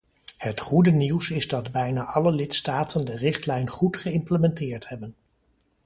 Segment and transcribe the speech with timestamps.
[0.37, 5.15] Het goede nieuws is dat bijna alle lidstaten de richtlijn goed geïmplementeerd hebben.